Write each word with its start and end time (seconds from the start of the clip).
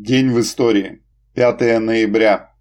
День 0.00 0.30
в 0.30 0.38
истории. 0.38 1.02
5 1.34 1.80
ноября. 1.80 2.52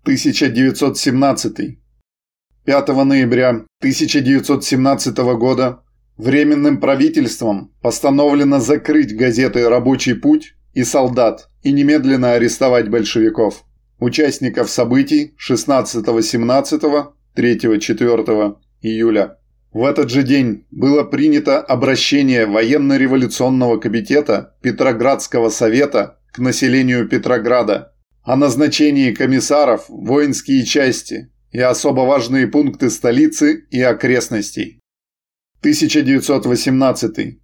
1917. 0.03 1.79
5 2.65 2.89
ноября 2.89 3.51
1917 3.81 5.17
года 5.39 5.85
Временным 6.19 6.81
правительством 6.81 7.73
постановлено 7.81 8.59
закрыть 8.59 9.17
газеты 9.17 9.69
«Рабочий 9.69 10.15
путь» 10.15 10.57
и 10.75 10.83
«Солдат» 10.83 11.49
и 11.63 11.71
немедленно 11.71 12.33
арестовать 12.33 12.89
большевиков. 12.91 13.65
Участников 14.01 14.69
событий 14.69 15.37
16-17, 15.39 17.13
3-4 17.37 18.57
июля. 18.83 19.39
В 19.73 19.85
этот 19.85 20.11
же 20.11 20.25
день 20.25 20.65
было 20.73 21.05
принято 21.05 21.61
обращение 21.61 22.47
военно-революционного 22.47 23.79
комитета 23.79 24.57
Петроградского 24.61 25.51
совета 25.51 26.19
к 26.33 26.41
населению 26.41 27.09
Петрограда 27.09 27.93
о 28.25 28.35
назначении 28.35 29.13
комиссаров 29.13 29.85
воинские 29.89 30.65
части 30.65 31.31
и 31.53 31.61
особо 31.61 32.01
важные 32.01 32.49
пункты 32.49 32.91
столицы 32.91 33.67
и 33.71 33.81
окрестностей. 33.81 34.81
1918. 35.61 37.41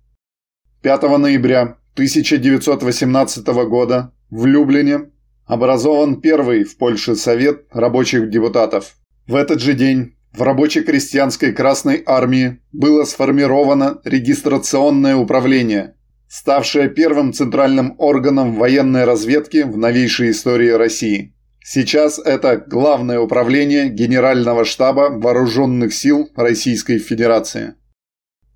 5 0.83 1.03
ноября 1.19 1.79
1918 1.95 3.47
года 3.69 4.13
в 4.31 4.47
Люблине 4.47 5.11
образован 5.47 6.21
первый 6.21 6.63
в 6.63 6.79
Польше 6.79 7.17
Совет 7.17 7.65
рабочих 7.73 8.31
депутатов. 8.31 8.95
В 9.27 9.35
этот 9.35 9.61
же 9.61 9.73
день 9.75 10.15
в 10.33 10.43
рабоче-крестьянской 10.43 11.53
Красной 11.53 12.05
Армии 12.07 12.61
было 12.71 13.05
сформировано 13.05 13.99
регистрационное 14.05 15.17
управление, 15.17 15.97
ставшее 16.29 16.91
первым 16.91 17.33
центральным 17.33 17.97
органом 17.99 18.55
военной 18.55 19.05
разведки 19.05 19.65
в 19.65 19.77
новейшей 19.77 20.31
истории 20.31 20.71
России. 20.71 21.35
Сейчас 21.65 22.21
это 22.25 22.59
Главное 22.59 23.19
управление 23.19 23.89
Генерального 23.89 24.65
штаба 24.65 25.09
Вооруженных 25.11 25.93
сил 25.93 26.29
Российской 26.37 26.99
Федерации. 26.99 27.75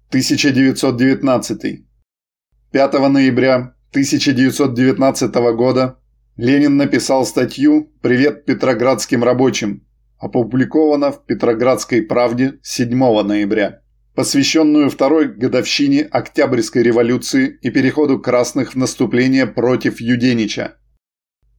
1919. 0.08 1.84
5 2.72 2.92
ноября 3.10 3.74
1919 3.90 5.34
года 5.54 5.98
Ленин 6.38 6.78
написал 6.78 7.26
статью 7.26 7.92
«Привет 8.00 8.46
петроградским 8.46 9.22
рабочим», 9.22 9.86
опубликована 10.18 11.12
в 11.12 11.26
Петроградской 11.26 12.00
правде 12.00 12.58
7 12.62 12.88
ноября, 13.22 13.82
посвященную 14.14 14.88
второй 14.88 15.28
годовщине 15.28 16.04
Октябрьской 16.04 16.82
революции 16.82 17.58
и 17.60 17.68
переходу 17.68 18.18
красных 18.18 18.72
в 18.72 18.76
наступление 18.78 19.46
против 19.46 20.00
Юденича. 20.00 20.76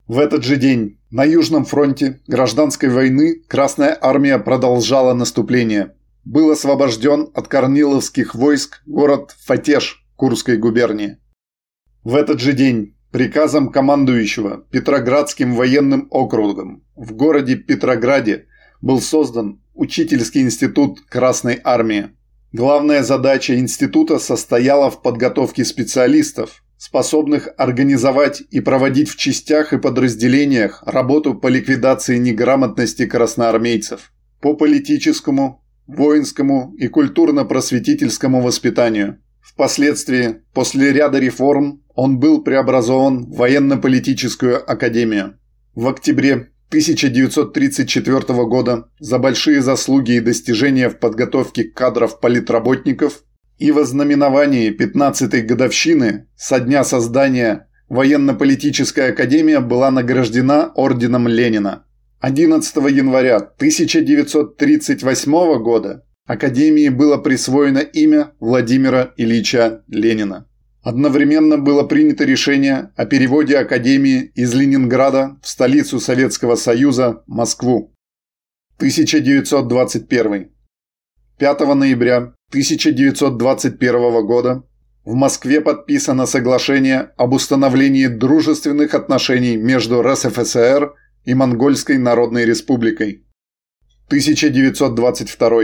В 0.08 0.18
этот 0.18 0.44
же 0.44 0.56
день 0.56 1.00
на 1.12 1.24
Южном 1.24 1.66
фронте 1.66 2.22
гражданской 2.26 2.90
войны 2.90 3.44
Красная 3.48 3.96
армия 4.02 4.40
продолжала 4.40 5.14
наступление– 5.14 5.94
был 6.26 6.52
освобожден 6.52 7.30
от 7.34 7.48
корниловских 7.48 8.36
войск 8.36 8.82
город 8.86 9.36
Фатеш 9.46 10.06
Курской 10.16 10.58
губернии. 10.58 11.18
В 12.04 12.16
этот 12.16 12.40
же 12.40 12.54
день 12.54 12.96
приказом 13.12 13.72
командующего 13.72 14.66
Петроградским 14.72 15.56
военным 15.56 16.08
округом 16.12 16.84
в 16.96 17.14
городе 17.14 17.56
Петрограде 17.56 18.46
был 18.82 19.02
создан 19.02 19.62
Учительский 19.74 20.42
институт 20.42 21.00
Красной 21.08 21.60
Армии. 21.64 22.10
Главная 22.52 23.04
задача 23.04 23.58
института 23.58 24.20
состояла 24.20 24.92
в 24.92 25.02
подготовке 25.02 25.64
специалистов, 25.64 26.64
способных 26.78 27.50
организовать 27.58 28.42
и 28.50 28.60
проводить 28.60 29.10
в 29.10 29.18
частях 29.18 29.74
и 29.74 29.78
подразделениях 29.78 30.84
работу 30.86 31.36
по 31.36 31.48
ликвидации 31.48 32.18
неграмотности 32.18 33.06
красноармейцев, 33.06 34.12
по 34.42 34.56
политическому, 34.56 35.59
воинскому 35.98 36.74
и 36.78 36.88
культурно-просветительскому 36.88 38.42
воспитанию. 38.42 39.20
Впоследствии, 39.42 40.42
после 40.54 40.94
ряда 40.94 41.20
реформ, 41.20 41.82
он 41.96 42.20
был 42.20 42.44
преобразован 42.44 43.26
в 43.26 43.38
военно-политическую 43.38 44.58
академию. 44.70 45.40
В 45.76 45.88
октябре 45.88 46.52
1934 46.70 48.20
года 48.46 48.90
за 49.00 49.18
большие 49.18 49.62
заслуги 49.62 50.14
и 50.14 50.20
достижения 50.20 50.90
в 50.90 51.00
подготовке 51.00 51.64
кадров 51.64 52.20
политработников 52.20 53.24
и 53.58 53.72
во 53.72 53.84
знаменовании 53.84 54.72
15-й 54.72 55.42
годовщины 55.42 56.28
со 56.36 56.60
дня 56.60 56.84
создания 56.84 57.68
военно-политическая 57.90 59.10
академия 59.10 59.60
была 59.60 59.90
награждена 59.90 60.72
орденом 60.76 61.28
Ленина. 61.28 61.86
11 62.22 62.76
января 62.92 63.38
1938 63.38 65.64
года 65.64 66.06
Академии 66.26 66.90
было 66.90 67.18
присвоено 67.18 67.80
имя 67.80 68.34
Владимира 68.42 69.14
Ильича 69.16 69.86
Ленина. 69.88 70.46
Одновременно 70.84 71.58
было 71.58 71.84
принято 71.84 72.26
решение 72.26 72.92
о 72.98 73.06
переводе 73.06 73.58
Академии 73.58 74.34
из 74.36 74.54
Ленинграда 74.54 75.40
в 75.42 75.48
столицу 75.48 76.02
Советского 76.02 76.56
Союза, 76.56 77.24
Москву. 77.26 77.94
1921. 78.78 80.52
5 81.38 81.60
ноября 81.74 82.18
1921 82.50 84.26
года 84.26 84.64
в 85.06 85.14
Москве 85.14 85.62
подписано 85.62 86.26
соглашение 86.26 87.12
об 87.16 87.32
установлении 87.32 88.08
дружественных 88.08 88.94
отношений 88.94 89.56
между 89.56 90.02
РСФСР 90.02 90.96
и 91.26 91.34
Монгольской 91.34 91.98
Народной 91.98 92.46
Республикой. 92.46 93.26
1922. 94.08 95.62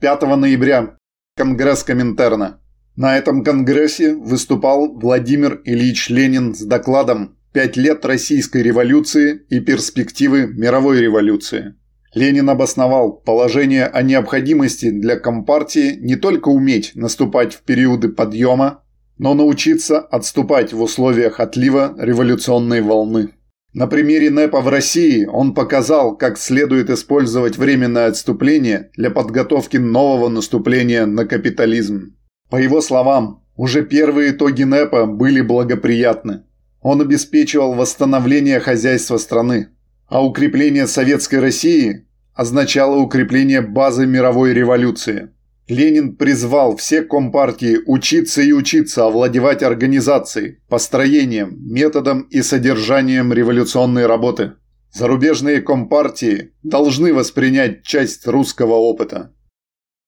5 0.00 0.22
ноября. 0.22 0.96
Конгресс 1.36 1.82
Коминтерна. 1.82 2.60
На 2.96 3.16
этом 3.16 3.44
конгрессе 3.44 4.14
выступал 4.14 4.92
Владимир 4.98 5.62
Ильич 5.64 6.10
Ленин 6.10 6.54
с 6.54 6.60
докладом 6.60 7.38
«Пять 7.52 7.76
лет 7.76 8.04
Российской 8.04 8.62
революции 8.62 9.42
и 9.48 9.60
перспективы 9.60 10.46
мировой 10.46 11.00
революции». 11.00 11.76
Ленин 12.14 12.50
обосновал 12.50 13.12
положение 13.12 13.86
о 13.86 14.02
необходимости 14.02 14.90
для 14.90 15.16
Компартии 15.16 15.96
не 16.00 16.16
только 16.16 16.48
уметь 16.48 16.92
наступать 16.94 17.54
в 17.54 17.62
периоды 17.62 18.08
подъема, 18.08 18.82
но 19.16 19.34
научиться 19.34 20.00
отступать 20.00 20.72
в 20.72 20.82
условиях 20.82 21.40
отлива 21.40 21.94
революционной 21.98 22.80
волны. 22.80 23.30
На 23.72 23.86
примере 23.86 24.30
НЭПа 24.30 24.60
в 24.60 24.68
России 24.68 25.24
он 25.26 25.54
показал, 25.54 26.16
как 26.16 26.38
следует 26.38 26.90
использовать 26.90 27.56
временное 27.56 28.08
отступление 28.08 28.90
для 28.96 29.10
подготовки 29.10 29.76
нового 29.76 30.28
наступления 30.28 31.06
на 31.06 31.24
капитализм. 31.24 32.16
По 32.50 32.56
его 32.56 32.80
словам, 32.80 33.44
уже 33.56 33.84
первые 33.84 34.32
итоги 34.32 34.64
НЭПа 34.64 35.06
были 35.06 35.40
благоприятны. 35.40 36.42
Он 36.82 37.00
обеспечивал 37.00 37.74
восстановление 37.74 38.58
хозяйства 38.58 39.18
страны, 39.18 39.68
а 40.08 40.24
укрепление 40.24 40.88
Советской 40.88 41.38
России 41.38 42.08
означало 42.34 42.96
укрепление 42.96 43.60
базы 43.60 44.04
мировой 44.04 44.52
революции. 44.52 45.28
Ленин 45.70 46.16
призвал 46.16 46.76
все 46.76 47.02
компартии 47.02 47.78
учиться 47.86 48.42
и 48.42 48.50
учиться 48.50 49.06
овладевать 49.06 49.62
организацией, 49.62 50.58
построением, 50.68 51.58
методом 51.60 52.22
и 52.22 52.42
содержанием 52.42 53.32
революционной 53.32 54.06
работы. 54.06 54.54
Зарубежные 54.92 55.60
компартии 55.60 56.54
должны 56.64 57.14
воспринять 57.14 57.84
часть 57.84 58.26
русского 58.26 58.74
опыта. 58.74 59.32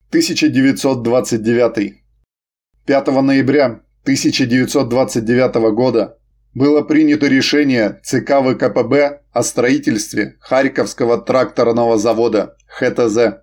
1929 0.09 1.95
5 2.85 3.07
ноября 3.23 3.83
1929 4.03 5.55
года 5.75 6.19
было 6.55 6.83
принято 6.83 7.29
решение 7.29 8.01
ЦК 8.03 8.43
ВКПБ 8.43 9.23
о 9.31 9.43
строительстве 9.45 10.37
Харьковского 10.41 11.19
тракторного 11.19 11.99
завода 11.99 12.57
ХТЗ. 12.67 13.43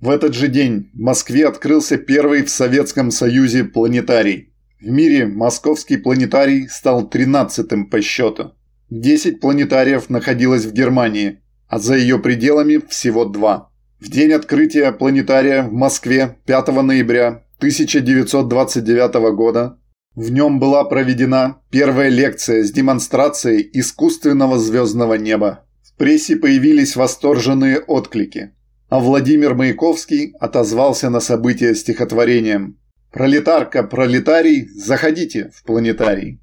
В 0.00 0.10
этот 0.10 0.34
же 0.34 0.48
день 0.48 0.90
в 0.94 1.00
Москве 1.00 1.46
открылся 1.46 1.96
первый 1.96 2.44
в 2.44 2.50
Советском 2.50 3.10
Союзе 3.10 3.64
планетарий. 3.64 4.52
В 4.80 4.88
мире 4.88 5.26
московский 5.26 5.96
планетарий 5.96 6.68
стал 6.68 7.08
13-м 7.08 7.88
по 7.88 8.02
счету. 8.02 8.52
10 8.90 9.40
планетариев 9.40 10.10
находилось 10.10 10.66
в 10.66 10.72
Германии, 10.72 11.40
а 11.68 11.78
за 11.78 11.96
ее 11.96 12.18
пределами 12.18 12.80
всего 12.88 13.24
два. 13.24 13.70
В 13.98 14.10
день 14.10 14.32
открытия 14.32 14.92
планетария 14.92 15.62
в 15.62 15.72
Москве 15.72 16.36
5 16.44 16.68
ноября 16.82 17.44
1929 17.58 19.14
года 19.34 19.78
в 20.14 20.30
нем 20.30 20.60
была 20.60 20.84
проведена 20.84 21.62
первая 21.70 22.08
лекция 22.08 22.62
с 22.62 22.70
демонстрацией 22.70 23.68
искусственного 23.72 24.58
звездного 24.58 25.14
неба. 25.14 25.64
В 25.82 25.96
прессе 25.96 26.36
появились 26.36 26.94
восторженные 26.94 27.80
отклики, 27.80 28.52
а 28.88 29.00
Владимир 29.00 29.54
Маяковский 29.54 30.34
отозвался 30.40 31.10
на 31.10 31.20
событие 31.20 31.74
стихотворением 31.74 32.78
«Пролетарка, 33.12 33.82
пролетарий, 33.82 34.68
заходите 34.68 35.50
в 35.54 35.62
планетарий». 35.64 36.40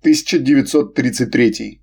1933. 0.00 1.82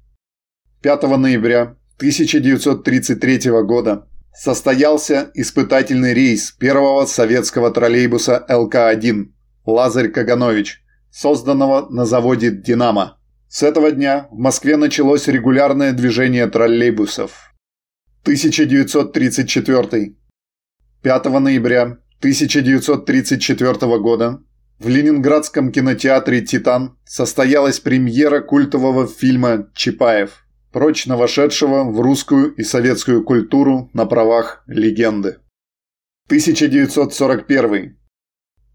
5 0.82 1.04
ноября 1.04 1.76
1933 1.98 3.52
года 3.64 4.08
состоялся 4.34 5.32
испытательный 5.34 6.14
рейс 6.14 6.52
первого 6.52 7.06
советского 7.06 7.72
троллейбуса 7.72 8.46
ЛК-1 8.48 9.32
«Лазарь 9.66 10.10
Каганович», 10.10 10.84
созданного 11.12 11.90
на 11.90 12.06
заводе 12.06 12.52
«Динамо». 12.52 13.18
С 13.50 13.64
этого 13.64 13.92
дня 13.92 14.28
в 14.32 14.38
Москве 14.38 14.78
началось 14.78 15.28
регулярное 15.28 15.92
движение 15.92 16.48
троллейбусов. 16.48 17.47
1934. 18.28 20.16
5 21.02 21.26
ноября 21.40 21.84
1934 22.20 24.00
года 24.00 24.44
в 24.80 24.90
Ленинградском 24.90 25.72
кинотеатре 25.72 26.42
«Титан» 26.42 26.98
состоялась 27.06 27.80
премьера 27.80 28.42
культового 28.42 29.08
фильма 29.08 29.70
«Чапаев» 29.74 30.46
прочно 30.74 31.16
вошедшего 31.16 31.86
в 31.86 32.02
русскую 32.02 32.54
и 32.56 32.64
советскую 32.64 33.24
культуру 33.24 33.90
на 33.94 34.06
правах 34.06 34.62
легенды. 34.68 35.38
1941. 36.26 37.98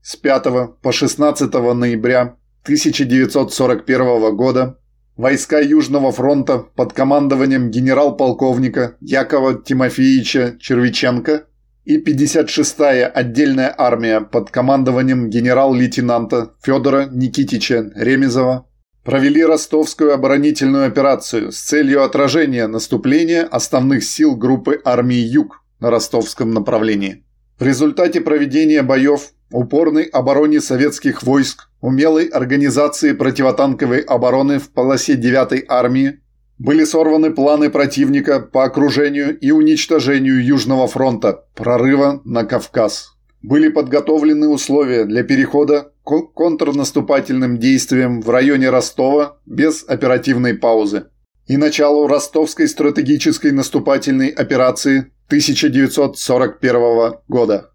С 0.00 0.16
5 0.16 0.80
по 0.80 0.92
16 0.92 1.52
ноября 1.52 2.38
1941 2.64 4.34
года 4.34 4.78
войска 5.22 5.60
Южного 5.60 6.10
фронта 6.10 6.58
под 6.58 6.94
командованием 6.94 7.70
генерал-полковника 7.70 8.96
Якова 9.00 9.54
Тимофеевича 9.54 10.56
Червиченко 10.58 11.44
и 11.84 11.98
56-я 11.98 13.06
отдельная 13.06 13.72
армия 13.78 14.20
под 14.20 14.50
командованием 14.50 15.30
генерал-лейтенанта 15.30 16.54
Федора 16.60 17.06
Никитича 17.08 17.92
Ремезова 17.94 18.66
провели 19.04 19.44
ростовскую 19.44 20.12
оборонительную 20.12 20.88
операцию 20.88 21.52
с 21.52 21.60
целью 21.60 22.02
отражения 22.02 22.66
наступления 22.66 23.44
основных 23.44 24.02
сил 24.02 24.34
группы 24.34 24.80
армии 24.84 25.18
«Юг» 25.18 25.62
на 25.78 25.90
ростовском 25.90 26.50
направлении. 26.50 27.24
В 27.60 27.62
результате 27.62 28.22
проведения 28.22 28.82
боев, 28.82 29.30
упорной 29.52 30.04
обороне 30.04 30.60
советских 30.60 31.22
войск, 31.22 31.68
умелой 31.80 32.26
организации 32.26 33.12
противотанковой 33.12 34.00
обороны 34.00 34.58
в 34.58 34.70
полосе 34.70 35.14
9-й 35.14 35.64
армии 35.68 36.20
были 36.58 36.84
сорваны 36.84 37.32
планы 37.32 37.70
противника 37.70 38.40
по 38.40 38.64
окружению 38.64 39.36
и 39.38 39.50
уничтожению 39.50 40.44
Южного 40.44 40.86
фронта, 40.86 41.44
прорыва 41.54 42.20
на 42.24 42.44
Кавказ. 42.44 43.16
Были 43.42 43.68
подготовлены 43.68 44.48
условия 44.48 45.04
для 45.04 45.24
перехода 45.24 45.92
к 46.04 46.32
контрнаступательным 46.34 47.58
действиям 47.58 48.20
в 48.22 48.30
районе 48.30 48.70
Ростова 48.70 49.38
без 49.46 49.84
оперативной 49.88 50.54
паузы 50.54 51.06
и 51.48 51.56
началу 51.56 52.06
ростовской 52.06 52.68
стратегической 52.68 53.50
наступательной 53.50 54.28
операции 54.28 55.10
1941 55.26 57.14
года. 57.26 57.71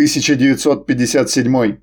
1957. 0.00 1.76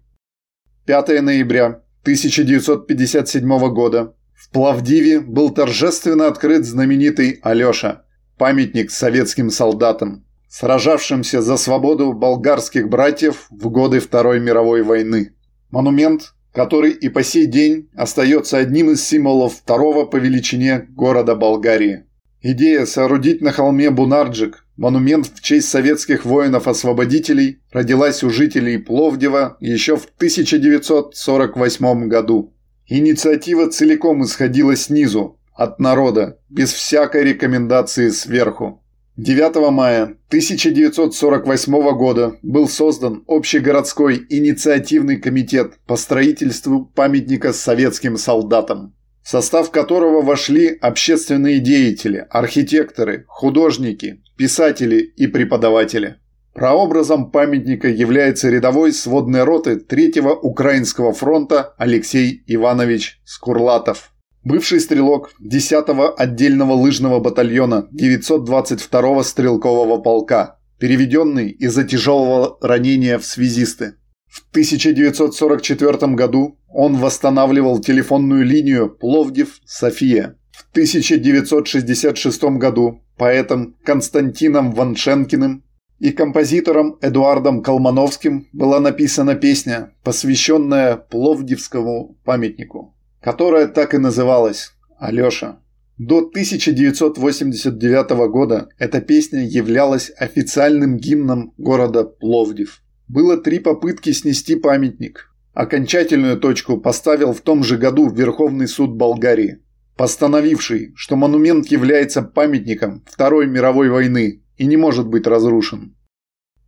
5 0.87 1.21
ноября 1.21 1.65
1957 2.01 3.73
года 3.73 4.15
в 4.33 4.49
Плавдиве 4.49 5.19
был 5.19 5.51
торжественно 5.51 6.25
открыт 6.25 6.65
знаменитый 6.65 7.39
Алеша, 7.43 8.05
памятник 8.39 8.89
советским 8.89 9.51
солдатам, 9.51 10.25
сражавшимся 10.49 11.43
за 11.43 11.57
свободу 11.57 12.13
болгарских 12.13 12.89
братьев 12.89 13.45
в 13.51 13.69
годы 13.69 13.99
Второй 13.99 14.39
мировой 14.39 14.81
войны. 14.81 15.35
Монумент, 15.69 16.33
который 16.53 16.93
и 16.93 17.09
по 17.09 17.21
сей 17.21 17.45
день 17.45 17.87
остается 17.95 18.57
одним 18.57 18.89
из 18.89 19.03
символов 19.05 19.57
второго 19.57 20.05
по 20.05 20.15
величине 20.15 20.87
города 20.89 21.35
Болгарии. 21.35 22.05
Идея 22.41 22.87
соорудить 22.87 23.41
на 23.41 23.51
холме 23.51 23.91
Бунарджик 23.91 24.65
монумент 24.77 25.27
в 25.27 25.41
честь 25.41 25.69
советских 25.69 26.23
воинов-освободителей 26.23 27.59
родилась 27.71 28.23
у 28.23 28.29
жителей 28.29 28.77
Пловдива 28.77 29.57
еще 29.59 29.97
в 29.97 30.05
1948 30.05 32.07
году. 32.07 32.53
Инициатива 32.85 33.69
целиком 33.69 34.23
исходила 34.23 34.77
снизу, 34.77 35.37
от 35.57 35.79
народа, 35.79 36.39
без 36.49 36.71
всякой 36.71 37.23
рекомендации 37.23 38.09
сверху. 38.09 38.83
9 39.17 39.71
мая 39.71 40.03
1948 40.27 41.97
года 41.97 42.37
был 42.43 42.69
создан 42.69 43.23
Общегородской 43.27 44.23
инициативный 44.29 45.17
комитет 45.17 45.79
по 45.87 45.95
строительству 45.95 46.85
памятника 46.85 47.51
советским 47.51 48.17
солдатам, 48.17 48.93
состав 49.27 49.71
которого 49.71 50.21
вошли 50.21 50.69
общественные 50.79 51.59
деятели, 51.59 52.25
архитекторы, 52.29 53.25
художники, 53.27 54.23
писатели 54.37 54.99
и 54.99 55.27
преподаватели. 55.27 56.15
Прообразом 56.53 57.29
памятника 57.29 57.89
является 57.89 58.49
рядовой 58.49 58.93
сводной 58.93 59.43
роты 59.43 59.75
3-го 59.75 60.31
Украинского 60.31 61.11
фронта 61.11 61.73
Алексей 61.77 62.41
Иванович 62.47 63.19
Скурлатов. 63.25 64.13
Бывший 64.45 64.79
стрелок 64.79 65.31
10-го 65.43 66.15
отдельного 66.17 66.71
лыжного 66.71 67.19
батальона 67.19 67.89
922-го 67.93 69.23
стрелкового 69.23 69.97
полка, 69.97 70.57
переведенный 70.79 71.49
из-за 71.49 71.83
тяжелого 71.83 72.57
ранения 72.61 73.17
в 73.17 73.25
связисты. 73.25 73.95
В 74.27 74.49
1944 74.51 76.13
году 76.13 76.59
он 76.77 76.97
восстанавливал 76.97 77.79
телефонную 77.79 78.45
линию 78.45 78.95
Пловдив-София. 79.01 80.35
В 80.51 80.69
1966 80.73 82.43
году 82.59 83.01
поэтом 83.17 83.75
Константином 83.83 84.73
Ваншенкиным 84.73 85.63
и 85.97 86.11
композитором 86.11 86.99
Эдуардом 87.01 87.63
Колмановским 87.63 88.47
была 88.53 88.79
написана 88.79 89.33
песня, 89.33 89.95
посвященная 90.03 90.97
Пловдивскому 90.97 92.15
памятнику, 92.23 92.95
которая 93.21 93.67
так 93.67 93.95
и 93.95 93.97
называлась 93.97 94.73
«Алеша». 94.99 95.57
До 95.97 96.19
1989 96.19 98.29
года 98.29 98.69
эта 98.77 99.01
песня 99.01 99.47
являлась 99.47 100.11
официальным 100.15 100.97
гимном 100.97 101.55
города 101.57 102.03
Пловдив. 102.03 102.83
Было 103.07 103.35
три 103.35 103.57
попытки 103.57 104.11
снести 104.11 104.55
памятник. 104.55 105.31
Окончательную 105.57 106.37
точку 106.37 106.77
поставил 106.77 107.33
в 107.33 107.41
том 107.41 107.63
же 107.63 107.79
году 107.79 108.11
Верховный 108.11 108.67
суд 108.67 108.91
Болгарии, 108.91 109.63
постановивший, 109.95 110.93
что 110.95 111.15
монумент 111.15 111.65
является 111.69 112.21
памятником 112.21 113.03
Второй 113.07 113.47
мировой 113.47 113.89
войны 113.89 114.43
и 114.57 114.67
не 114.67 114.77
может 114.77 115.07
быть 115.07 115.25
разрушен. 115.25 115.95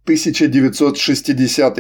1960. 0.06 1.80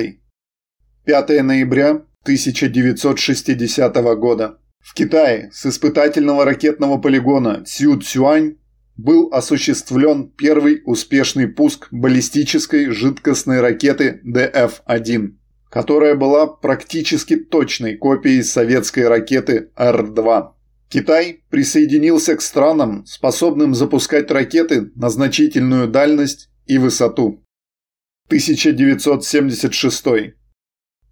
5 1.06 1.30
ноября 1.42 1.90
1960 2.26 3.96
года. 4.20 4.60
В 4.78 4.94
Китае 4.94 5.50
с 5.52 5.66
испытательного 5.66 6.46
ракетного 6.46 7.00
полигона 7.00 7.64
Цю-Цюань 7.66 8.58
был 8.98 9.30
осуществлен 9.34 10.30
первый 10.30 10.84
успешный 10.86 11.48
пуск 11.48 11.88
баллистической 11.90 12.92
жидкостной 12.92 13.62
ракеты 13.62 14.22
ДФ-1, 14.24 15.39
которая 15.70 16.16
была 16.16 16.48
практически 16.48 17.36
точной 17.36 17.98
копией 17.98 18.44
советской 18.44 19.08
ракеты 19.08 19.72
Р-2. 19.76 20.54
Китай 20.90 21.44
присоединился 21.50 22.36
к 22.36 22.42
странам, 22.42 23.06
способным 23.06 23.76
запускать 23.76 24.32
ракеты 24.32 24.92
на 24.96 25.10
значительную 25.10 25.88
дальность 25.88 26.50
и 26.66 26.80
высоту. 26.80 27.44
1976. 28.28 30.06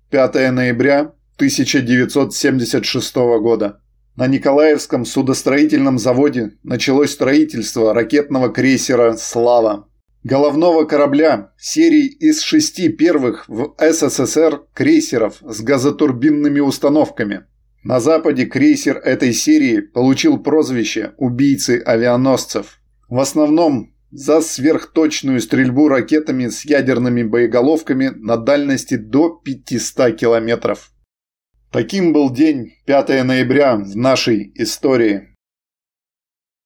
5 0.09 0.33
ноября 0.51 1.13
1976 1.35 3.15
года. 3.15 3.81
На 4.15 4.25
Николаевском 4.25 5.05
судостроительном 5.05 5.99
заводе 5.99 6.57
началось 6.63 7.11
строительство 7.11 7.93
ракетного 7.93 8.49
крейсера 8.49 9.15
«Слава». 9.15 9.87
Головного 10.27 10.83
корабля 10.83 11.51
серии 11.57 12.05
из 12.05 12.41
шести 12.41 12.89
первых 12.89 13.47
в 13.47 13.75
СССР 13.79 14.61
крейсеров 14.73 15.37
с 15.41 15.61
газотурбинными 15.61 16.59
установками– 16.59 17.45
на 17.87 18.01
Западе 18.01 18.45
крейсер 18.45 18.97
этой 18.97 19.31
серии 19.31 19.79
получил 19.79 20.39
прозвище 20.39 21.13
«убийцы 21.15 21.81
авианосцев». 21.85 22.81
В 23.07 23.17
основном 23.17 23.93
за 24.11 24.41
сверхточную 24.41 25.39
стрельбу 25.39 25.87
ракетами 25.87 26.49
с 26.49 26.65
ядерными 26.65 27.23
боеголовками 27.23 28.11
на 28.13 28.35
дальности 28.35 28.95
до 28.95 29.29
500 29.29 30.17
километров. 30.17 30.91
Таким 31.71 32.11
был 32.11 32.29
день 32.29 32.73
5 32.87 33.23
ноября 33.23 33.77
в 33.77 33.95
нашей 33.95 34.51
истории. 34.55 35.36